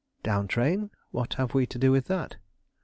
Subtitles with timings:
[0.23, 0.89] "Down train?
[1.11, 2.37] What have we to do with that?"